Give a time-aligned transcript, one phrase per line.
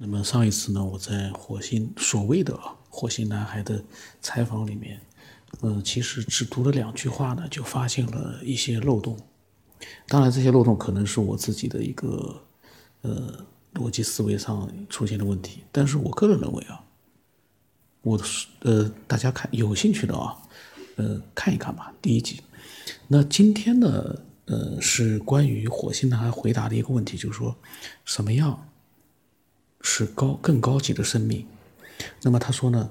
[0.00, 2.56] 那么上一次呢，我在火星所谓的
[2.88, 3.82] 火星男孩的
[4.20, 5.00] 采访里面，
[5.60, 9.18] 嗯，其实只读了两句话呢，就发现了一些漏洞。
[10.06, 12.40] 当然，这些漏洞可能是我自己的一个
[13.02, 13.44] 呃
[13.74, 15.64] 逻辑思维上出现的问题。
[15.72, 16.80] 但是我个人认为啊，
[18.02, 18.20] 我
[18.60, 20.36] 呃大家看有兴趣的啊，
[20.94, 22.40] 呃看一看吧，第一集。
[23.08, 27.56] 那今天呢，呃是关于火星男孩回答的一个问题，就是说
[28.04, 28.64] 什么样？
[29.90, 31.46] 是高更高级的生命，
[32.22, 32.90] 那么他说呢？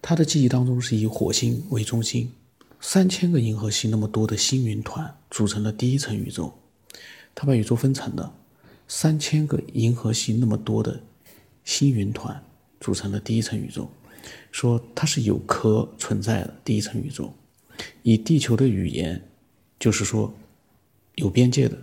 [0.00, 2.32] 他的记忆当中是以火星为中心，
[2.80, 6.58] 三千个银河系那么多的星云团组成了第一层宇宙。
[7.34, 8.34] 他把宇宙分成了
[8.88, 10.98] 三千个银河系那么多的
[11.64, 12.42] 星云团
[12.80, 13.90] 组成了第一层宇宙，
[14.50, 17.30] 说它是有壳存在的第一层宇宙，
[18.02, 19.22] 以地球的语言
[19.78, 20.32] 就是说
[21.16, 21.76] 有边界的，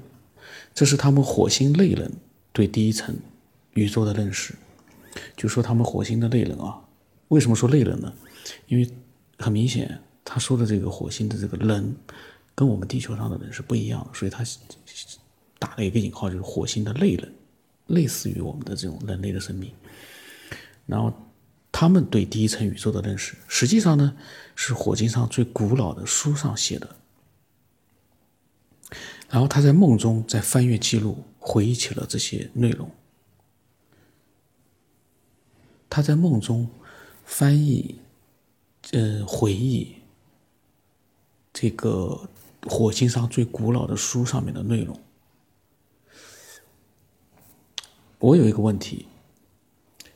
[0.73, 2.11] 这是他们火星类人
[2.51, 3.15] 对第一层。
[3.73, 4.53] 宇宙的认识，
[5.35, 6.79] 就说他们火星的类人啊，
[7.29, 8.13] 为什么说类人呢？
[8.67, 8.89] 因为
[9.37, 11.95] 很明显，他说的这个火星的这个人，
[12.53, 14.43] 跟我们地球上的人是不一样的，所以他
[15.59, 17.33] 打了一个引号，就是火星的类人，
[17.87, 19.71] 类似于我们的这种人类的生命。
[20.85, 21.13] 然后
[21.71, 24.15] 他们对第一层宇宙的认识，实际上呢，
[24.55, 26.95] 是火星上最古老的书上写的。
[29.29, 32.91] 然后他在梦中在翻阅记录，回忆起了这些内容。
[35.93, 36.67] 他在梦中
[37.23, 37.93] 翻译，
[38.93, 39.93] 呃，回忆
[41.53, 42.27] 这个
[42.65, 44.99] 火星上最古老的书上面的内容。
[48.17, 49.05] 我有一个问题，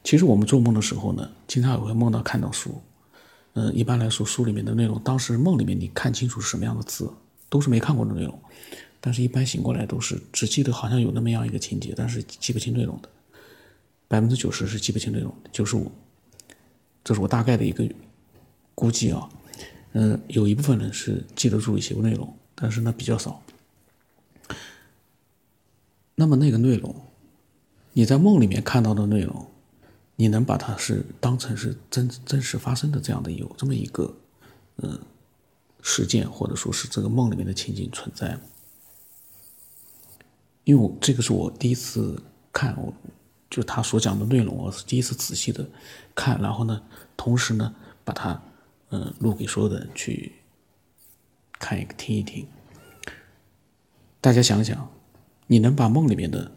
[0.03, 2.81] 其实我们做梦的时候呢，经常也会梦到看到书。
[3.53, 7.07] 嗯，一般来说，书里面的内容，当时梦里面你看清楚是什么样的字，
[7.49, 8.41] 都是没看过的内容。
[8.99, 13.09] 但是，一般醒过来都是只记得好像有那么样一个情节，但是记不清内容的。
[14.07, 15.91] 百分之九十是记不清内容，九十五，
[17.03, 17.87] 这是我大概的一个
[18.73, 19.29] 估计啊。
[19.93, 23.41] 嗯，有一部分人是记得住一些内容，但是呢比较少。
[26.15, 26.95] 那么那个内容，
[27.93, 29.47] 你在梦里面看到的内容，
[30.15, 34.15] 你能把它是当成是真真实发生的这样的有这么一个
[34.77, 34.99] 嗯
[35.81, 38.41] 事件，或者说是这个梦里面的情景存在吗？
[40.63, 42.21] 因为我这个是我第一次
[42.53, 42.93] 看我。
[43.49, 45.65] 就他所讲的内容，我是第一次仔细的
[46.13, 46.81] 看，然后呢，
[47.15, 48.41] 同时呢，把它
[48.89, 50.33] 嗯录给所有的人去
[51.57, 52.45] 看一个听一听。
[54.19, 54.91] 大家想想，
[55.47, 56.51] 你能把梦里面的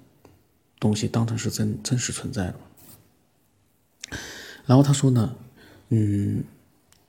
[0.81, 4.19] 东西当成是真真实存在的吗？
[4.67, 5.37] 然后他说呢，
[5.91, 6.43] 嗯，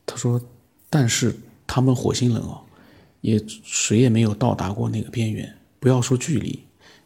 [0.05, 0.39] 他说，
[0.89, 2.61] 但是他们火星人啊，
[3.21, 6.63] 也谁也没有到达过那个边缘，不要说距离，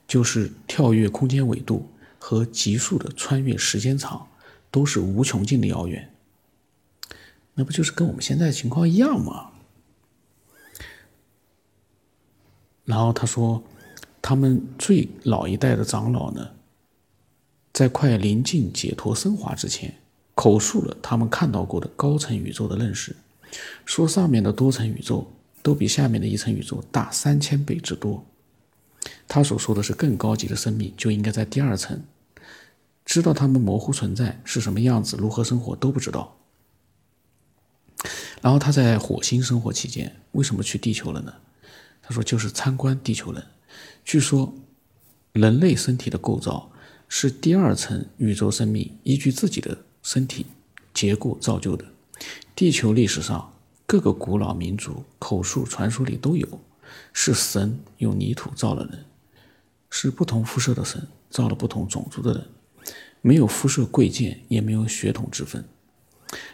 [0.08, 1.90] 就是跳跃空间纬度。
[2.28, 4.28] 和急速的穿越时间长，
[4.72, 6.12] 都是无穷尽的遥远。
[7.54, 9.52] 那不就是跟我们现在情况一样吗？
[12.84, 13.64] 然后他说，
[14.24, 16.50] 他们最老一代的长老呢，
[17.72, 19.94] 在快临近解脱升华之前，
[20.34, 23.16] 口述了他们看到过的高层宇宙的认识，
[23.86, 25.32] 说上面的多层宇宙
[25.62, 28.26] 都比下面的一层宇宙大三千倍之多。
[29.28, 32.02] 他所说的是更高级的生命就应该在第二层。
[33.06, 36.36] 知道他们模糊存在是什么样子，如何生活都不知道。
[38.42, 41.34] 然后他在火星生活期间，为什么去地球了呢？
[42.02, 43.44] 他说就是参观地球人。
[44.04, 44.54] 据说，
[45.34, 46.72] 人类身体的构造
[47.08, 50.46] 是第二层宇宙生命依据自己的身体
[50.94, 51.86] 结构造就的。
[52.56, 53.54] 地球历史上
[53.86, 56.48] 各个古老民族口述传说里都有，
[57.14, 59.06] 是神用泥土造了人，
[59.90, 62.48] 是不同肤色的神造了不同种族的人。
[63.26, 65.66] 没有肤色贵贱，也没有血统之分。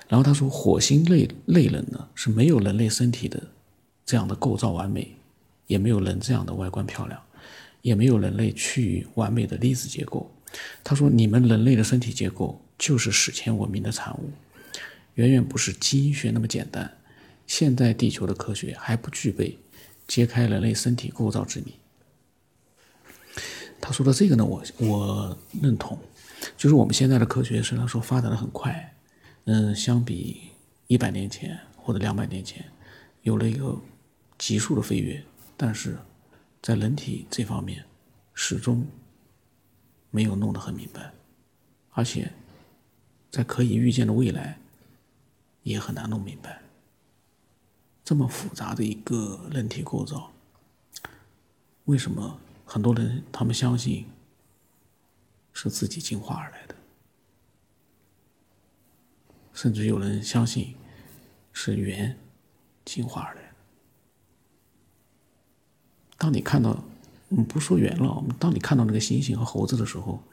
[0.08, 3.44] 然后他说，火星类类人呢是没有人类身体的
[4.06, 5.14] 这样的构造完美，
[5.68, 7.22] 也没有人这样的外观漂亮，
[7.82, 10.32] 也没有人类趋于完美的粒子结构。
[10.82, 14.32] 他说，你们人类的身体结构就是史前文明的产物，
[15.16, 16.90] 远远不是基因学那么简单。
[17.47, 19.58] 现在地球的科学还不具备
[20.08, 21.73] 揭开人类身体构造之谜。
[23.82, 26.00] 他说的这个呢，我我认同。
[26.61, 28.96] 就是我们现在的科学虽然说发展的很快，
[29.46, 30.52] 嗯，相比
[30.85, 32.63] 一百年前或者两百年前，
[33.23, 33.75] 有了一个
[34.37, 35.23] 急速的飞跃，
[35.58, 35.97] 但是
[36.61, 37.84] 在人体这方面
[38.35, 38.85] 始终
[40.11, 41.11] 没有弄得很明白，
[41.93, 42.31] 而且
[43.31, 44.59] 在可以预见的未来
[45.63, 46.61] 也很难弄明白。
[48.03, 50.31] 这么复杂的一个人体构造，
[51.85, 54.05] 为什么很多人他们相信？
[55.53, 56.76] 是自己进化而来的，
[59.53, 60.76] 甚至有人相信
[61.53, 62.18] 是猿
[62.86, 63.53] 进化而来。
[66.18, 66.84] 当你看到，
[67.30, 70.24] 我们不说猿了，当你看到那个猩猩和猴子的时候，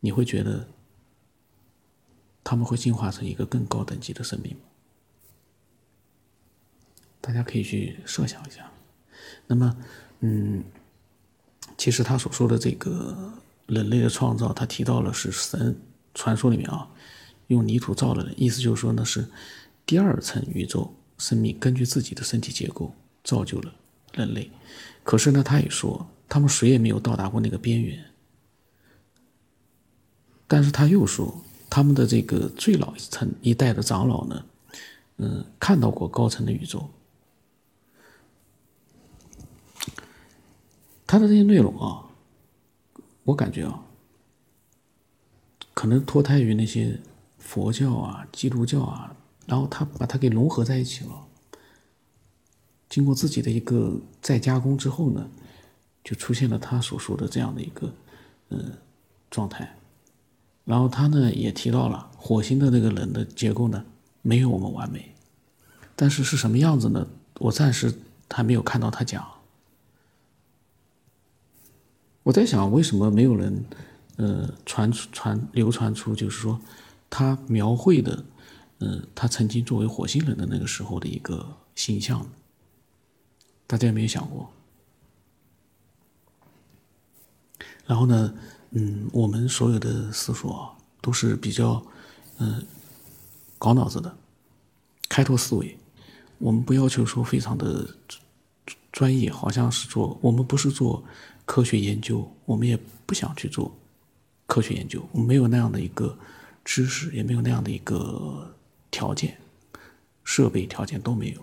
[0.00, 0.68] 你会觉得
[2.42, 4.62] 他们会进化成一个更高等级的生命吗？
[7.20, 8.70] 大家可以去设想一下。
[9.46, 9.76] 那么，
[10.20, 10.64] 嗯。
[11.78, 13.34] 其实他所说的这个
[13.66, 15.76] 人类的创造，他提到了是神
[16.14, 16.88] 传说里面啊，
[17.48, 19.26] 用泥土造了的，意思就是说呢是
[19.84, 23.72] 第二层宇宙生命根据自己的身体结构造就了
[24.14, 24.50] 人类。
[25.02, 28.04] 可是呢，他也说他们谁也没有到达过那个边缘。
[30.48, 34.44] 但是他又说他们的这个最老一层一代的长老呢，
[35.16, 36.88] 嗯，看到过高层的宇宙。
[41.04, 42.05] 他的这些内容啊，
[43.26, 43.82] 我感觉啊，
[45.74, 47.00] 可能脱胎于那些
[47.38, 49.14] 佛教啊、基督教啊，
[49.46, 51.10] 然后他把它给融合在一起了。
[52.88, 55.28] 经过自己的一个再加工之后呢，
[56.04, 57.92] 就出现了他所说的这样的一个
[58.48, 58.58] 呃
[59.28, 59.76] 状态。
[60.64, 63.84] 然后他呢也提到了火星的那个人的结构呢
[64.22, 65.14] 没有我们完美，
[65.96, 67.06] 但是是什么样子呢？
[67.40, 67.92] 我暂时
[68.30, 69.35] 还没有看到他讲。
[72.26, 73.64] 我在想，为什么没有人，
[74.16, 76.60] 呃，传传流传出，就是说，
[77.08, 78.24] 他描绘的，
[78.80, 82.28] 嗯，他曾经作为火星人的那个时候的一个形象，
[83.68, 84.50] 大家有没有想过？
[87.86, 88.34] 然后呢，
[88.72, 91.80] 嗯，我们所有的思索都是比较，
[92.38, 92.60] 嗯，
[93.56, 94.16] 搞脑子的，
[95.08, 95.78] 开拓思维，
[96.38, 97.88] 我们不要求说非常的
[98.90, 101.04] 专业，好像是做，我们不是做。
[101.46, 103.74] 科学研究，我们也不想去做
[104.46, 106.18] 科学研究，我们没有那样的一个
[106.64, 108.54] 知识，也没有那样的一个
[108.90, 109.38] 条件，
[110.24, 111.40] 设备条件都没有。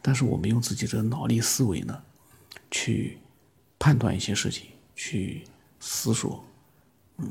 [0.00, 2.02] 但是我们用自己的脑力思维呢，
[2.70, 3.18] 去
[3.78, 5.44] 判断一些事情，去
[5.80, 6.42] 思索，
[7.18, 7.30] 嗯，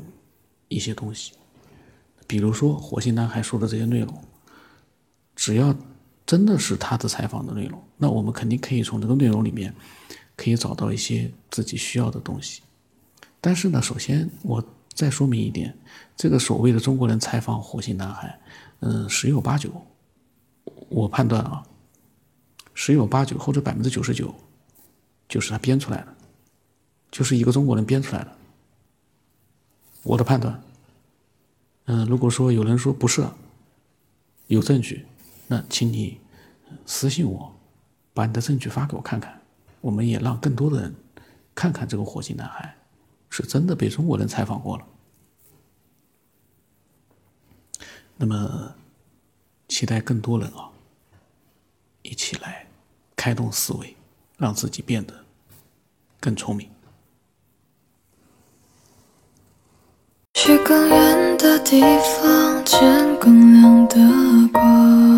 [0.67, 1.33] 一些东西。
[2.27, 4.23] 比如说火星男孩说的这些内容，
[5.35, 5.75] 只要
[6.25, 9.73] 真的是他的采访的内容，那我们肯定可以从这个内容里面。
[10.35, 12.61] 可以找到一些自己需要的东西，
[13.39, 15.75] 但是呢，首先我再说明一点，
[16.15, 18.39] 这个所谓的中国人采访火星男孩，
[18.81, 19.69] 嗯，十有八九，
[20.89, 21.65] 我判断啊，
[22.73, 24.33] 十有八九或者百分之九十九，
[25.29, 26.15] 就是他编出来的，
[27.11, 28.37] 就是一个中国人编出来的。
[30.03, 30.61] 我的判断，
[31.85, 33.25] 嗯，如果说有人说不是，
[34.47, 35.05] 有证据，
[35.47, 36.19] 那请你
[36.85, 37.55] 私信我，
[38.13, 39.41] 把你的证据发给我看看。
[39.85, 40.95] 我们也让更多的人
[41.53, 42.75] 看看这个火星男孩
[43.29, 44.85] 是真的被中国人采访过了。
[48.17, 48.73] 那么，
[49.67, 50.71] 期待更多人啊，
[52.01, 52.65] 一起来
[53.15, 53.95] 开动思维，
[54.39, 55.13] 让自己变得
[56.19, 56.67] 更聪明。
[60.33, 63.95] 去更远的地方，见更亮的
[64.51, 65.15] 光。